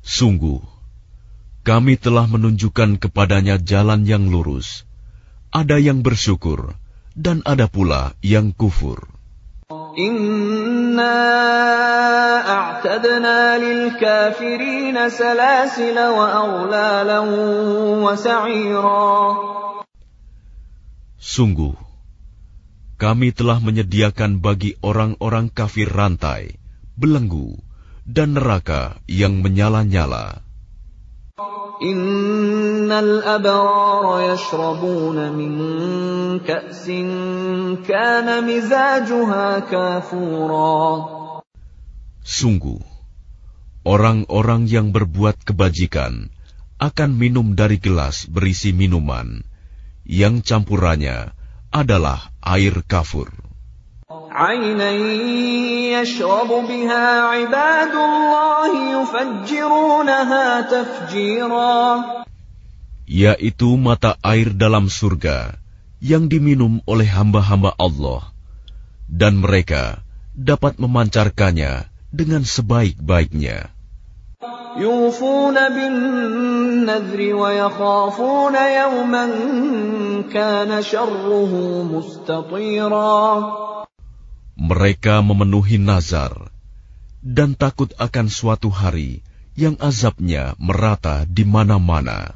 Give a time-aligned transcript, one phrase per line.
[0.03, 0.59] Sungguh,
[1.63, 4.83] kami telah menunjukkan kepadanya jalan yang lurus.
[5.53, 6.75] Ada yang bersyukur,
[7.13, 9.13] dan ada pula yang kufur.
[9.93, 11.17] Inna
[12.41, 17.21] a'tadna lil kafirina salasila wa aulala
[18.01, 19.13] wa sa'ira.
[21.21, 21.77] Sungguh,
[22.97, 26.57] kami telah menyediakan bagi orang-orang kafir rantai,
[26.97, 27.61] belenggu,
[28.09, 30.41] dan neraka yang menyala-nyala.
[42.21, 42.81] Sungguh,
[43.81, 46.29] orang-orang yang berbuat kebajikan
[46.77, 49.41] akan minum dari gelas berisi minuman
[50.05, 51.33] yang campurannya
[51.73, 53.33] adalah air kafur.
[54.32, 54.90] عينا
[56.00, 61.76] يشرب بها عباد الله يفجرونها تفجيرا
[63.04, 65.60] yaitu mata air dalam surga
[66.00, 68.32] yang diminum oleh hamba-hamba Allah,
[69.12, 70.00] dan mereka
[70.32, 73.76] dapat memancarkannya dengan sebaik-baiknya.
[74.78, 79.26] يوفون بالنذر ويخافون يوما
[80.32, 81.52] كان شره
[81.92, 83.18] مستطيرا
[84.53, 86.53] Mereka memenuhi nazar
[87.23, 89.23] dan takut akan suatu hari
[89.55, 92.35] yang azabnya merata di mana-mana.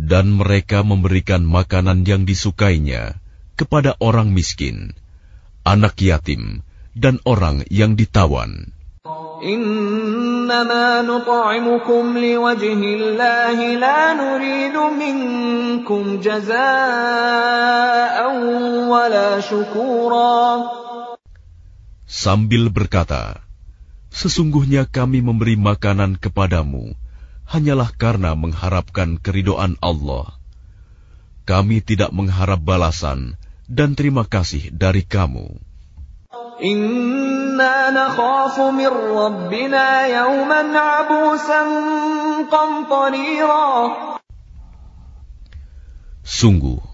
[0.00, 3.16] Dan mereka memberikan makanan yang disukainya
[3.56, 4.96] kepada orang miskin,
[5.64, 6.64] anak yatim,
[6.96, 8.72] dan orang yang ditawan.
[10.49, 16.55] انما نطعمكم لوجه الله لا نريد منكم جزاء
[18.89, 20.41] ولا شكورا
[22.05, 23.41] Sambil berkata,
[24.13, 26.95] Sesungguhnya kami memberi makanan kepadamu
[27.43, 30.37] hanyalah karena mengharapkan keridoan Allah.
[31.43, 33.35] Kami tidak mengharap balasan
[33.67, 35.59] dan terima kasih dari kamu.
[36.60, 41.68] Inna nakhafu min rabbina yawman abusan
[42.52, 43.68] qamtarira.
[46.20, 46.84] Sungguh,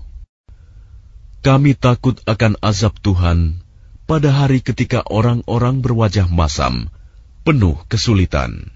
[1.43, 3.63] kami takut akan azab Tuhan
[4.07, 6.87] pada hari ketika orang-orang berwajah masam,
[7.43, 8.71] penuh kesulitan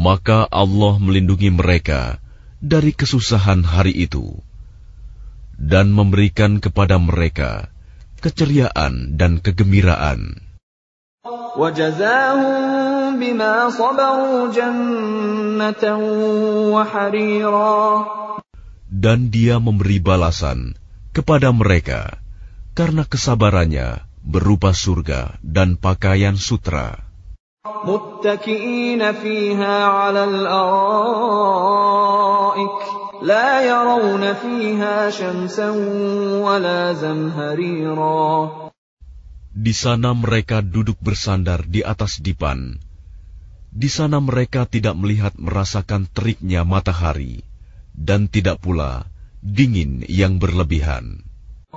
[0.00, 2.16] maka Allah melindungi mereka
[2.56, 4.32] dari kesusahan hari itu
[5.60, 7.68] dan memberikan kepada mereka
[8.24, 10.40] keceriaan dan kegembiraan.
[18.88, 20.80] Dan dia memberi balasan
[21.12, 22.00] kepada mereka
[22.72, 27.09] karena kesabarannya berupa surga dan pakaian sutra.
[27.65, 31.65] متكئين فيها على الأرائك
[33.23, 35.69] لا يرون فيها شمسا
[36.45, 38.65] ولا زمهريرا
[39.55, 42.75] Di sana mereka duduk bersandar di atas dipan.
[43.71, 47.39] Di sana mereka tidak melihat merasakan teriknya matahari,
[47.95, 49.07] dan tidak pula
[49.39, 51.23] dingin yang berlebihan.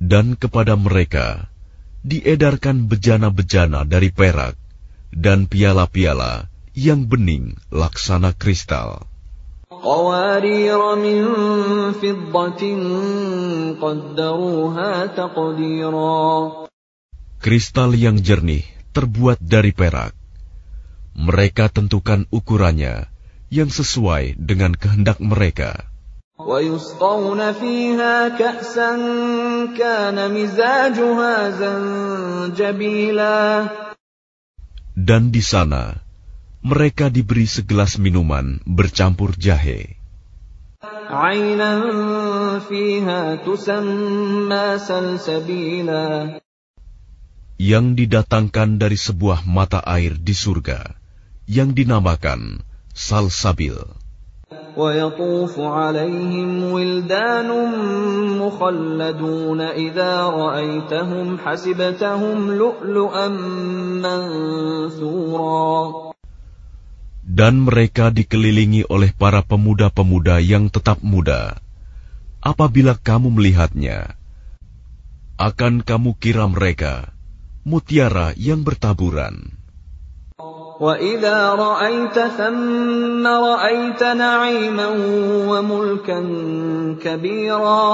[0.00, 1.52] dan kepada mereka
[2.00, 4.56] diedarkan bejana-bejana dari perak
[5.12, 9.04] dan piala-piala yang bening laksana kristal.
[17.40, 20.12] Kristal yang jernih terbuat dari perak.
[21.16, 23.10] Mereka tentukan ukurannya
[23.50, 25.89] yang sesuai dengan kehendak mereka.
[26.39, 28.91] ويسقون فيها كأسا
[29.77, 33.39] كان مزاجها زنجبيلا
[34.95, 35.99] Dan di sana,
[36.63, 39.95] mereka diberi segelas minuman bercampur jahe.
[41.05, 41.71] عينا
[42.59, 46.39] فيها تسمى سلسبيلا
[47.55, 50.91] yang didatangkan dari sebuah mata air di surga
[51.47, 52.59] yang dinamakan
[52.95, 53.98] Salsabil.
[54.77, 57.49] ويطوف عليهم ولدان
[58.37, 63.27] مخلدون إذا رأيتهم حسبتهم لؤلؤا
[64.05, 65.65] منثورا
[67.25, 71.57] Dan mereka dikelilingi oleh para pemuda-pemuda yang tetap muda.
[72.39, 74.13] Apabila kamu melihatnya,
[75.35, 77.11] akan kamu kira mereka
[77.65, 79.48] mutiara yang bertaburan.
[80.79, 84.87] وإذا رأيت ثم رأيت نعيما
[85.47, 86.19] وملكا
[86.99, 87.89] كبيرا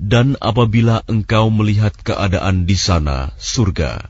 [0.00, 4.08] Dan apabila engkau melihat keadaan di sana, surga,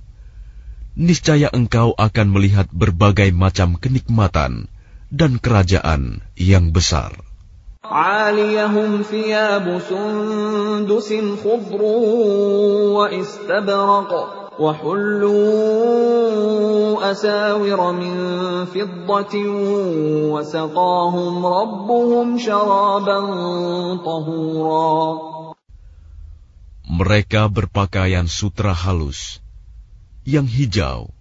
[0.95, 4.71] niscaya engkau akan melihat berbagai macam kenikmatan
[5.11, 7.11] dan kerajaan yang besar.
[7.91, 11.09] عاليهم ثياب سندس
[11.43, 11.83] خضر
[12.95, 14.13] واستبرق
[14.61, 16.21] وحلوا
[17.11, 18.15] أساور من
[18.69, 19.35] فضة
[20.33, 23.19] وسقاهم ربهم شرابا
[24.05, 25.31] طهورا
[26.91, 29.39] Mereka berpakaian sutra halus,
[30.27, 31.15] yang hijau,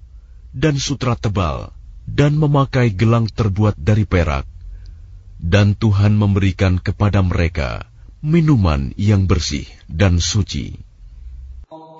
[0.50, 1.69] dan sutra tebal,
[2.10, 4.50] dan memakai gelang terbuat dari perak.
[5.38, 7.86] Dan Tuhan memberikan kepada mereka
[8.19, 10.75] minuman yang bersih dan suci.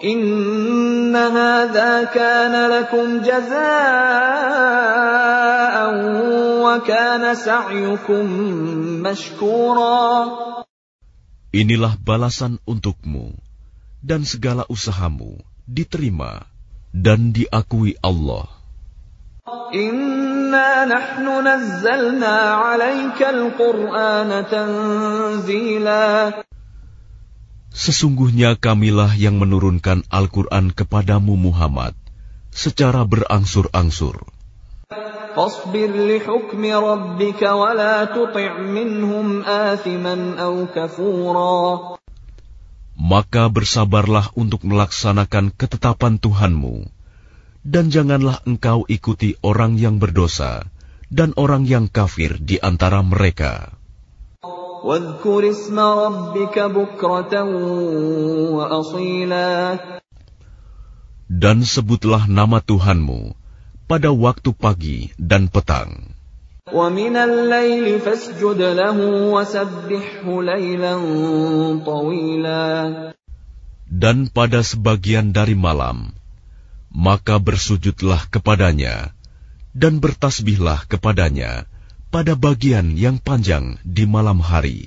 [0.04, 3.60] إن هذا كان لكم جزاء
[6.64, 8.26] وكان سعيكم
[9.04, 10.00] مشكورا
[11.50, 13.34] Inilah balasan untukmu,
[14.06, 16.46] dan segala usahamu diterima
[16.94, 18.46] dan diakui Allah.
[19.74, 26.34] إنا نحن نزلنا عليك القرآن تنزيلا
[27.74, 31.94] Sesungguhnya kamilah yang menurunkan Al-Quran kepadamu Muhammad
[32.50, 34.26] secara berangsur-angsur.
[35.36, 41.58] فاصبر لحكم ربك ولا تطع منهم آثما أو كفورا
[43.00, 46.84] Maka bersabarlah untuk melaksanakan ketetapan Tuhanmu,
[47.64, 50.68] dan janganlah engkau ikuti orang yang berdosa
[51.08, 53.73] dan orang yang kafir di antara mereka.
[61.25, 63.33] Dan sebutlah nama Tuhanmu
[63.89, 66.13] pada waktu pagi dan petang.
[73.89, 76.13] Dan pada sebagian dari malam,
[76.93, 79.17] maka bersujudlah kepadanya
[79.73, 81.73] dan bertasbihlah kepadanya
[82.15, 84.87] pada bagian yang panjang di malam hari.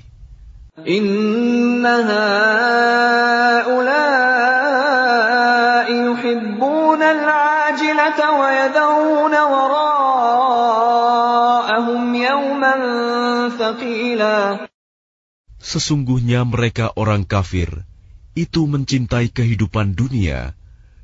[15.60, 17.84] Sesungguhnya mereka orang kafir,
[18.32, 20.56] itu mencintai kehidupan dunia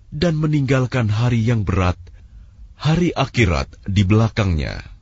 [0.08, 2.00] dan meninggalkan hari yang berat,
[2.80, 4.93] hari akhirat di belakangnya.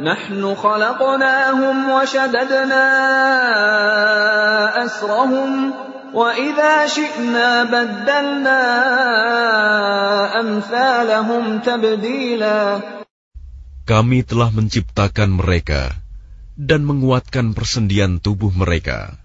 [0.00, 2.86] نحن خلقناهم وشددنا
[4.84, 5.50] أسرهم
[6.14, 8.62] وإذا شئنا بدلنا
[10.40, 12.60] أمثالهم تبديلا
[13.90, 15.90] Kami telah menciptakan mereka
[16.54, 19.18] dan menguatkan persendian tubuh mereka.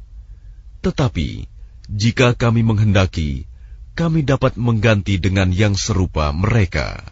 [0.82, 1.46] Tetapi,
[1.86, 3.46] Jika kami menghendaki,
[3.94, 7.06] kami dapat mengganti dengan yang serupa mereka.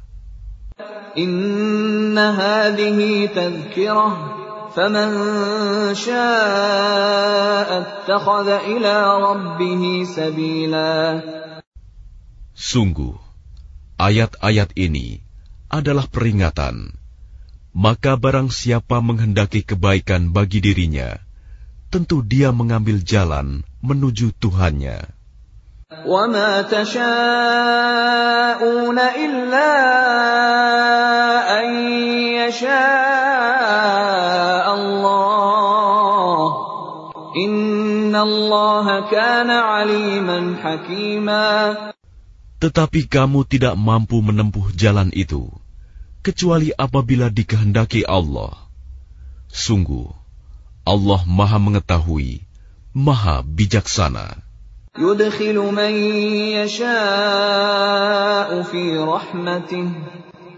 [1.17, 4.13] Inna hadhihi tadhkirah
[4.75, 5.13] faman
[5.97, 8.95] syaa'a ittakhadha ila
[9.33, 11.23] rabbih sabila
[12.59, 13.15] Sungguh,
[14.03, 15.23] ayat-ayat ini
[15.71, 16.91] adalah peringatan.
[17.71, 21.23] Maka barang siapa menghendaki kebaikan bagi dirinya,
[21.95, 25.18] tentu dia mengambil jalan menuju Tuhannya.
[26.04, 27.00] وَمَا تَشَاءُونَ
[29.00, 29.72] إِلَّا
[31.62, 31.68] أَن
[32.44, 32.76] يَشَاءَ
[34.74, 36.38] اللَّهُ
[37.46, 41.50] إِنَّ اللَّهَ كَانَ عَلِيمًا حَكِيمًا
[42.64, 45.52] Tetapi kamu tidak mampu menempuh jalan itu,
[46.24, 48.56] kecuali apabila dikehendaki Allah.
[49.52, 50.08] Sungguh,
[50.88, 52.44] Allah Maha Mengetahui,
[52.96, 54.47] Maha Bijaksana.
[54.98, 55.94] يُدْخِلُ مَن
[56.54, 59.90] يَشَاءُ فِي رَحْمَتِهِ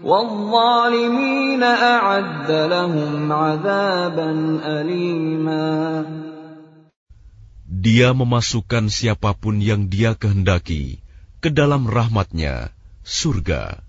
[0.04, 5.72] وَالظَّالِمِينَ أَعَدَّ لَهُمْ عَذَابًا أَلِيمًا
[7.66, 11.00] Dia memasukkan siapapun yang dia kehendaki
[11.40, 13.82] ke dalam rahmatnya, surga.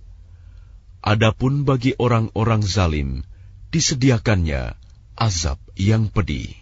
[1.04, 3.22] Adapun bagi orang-orang zalim,
[3.70, 4.74] disediakannya
[5.18, 6.61] azab yang pedih.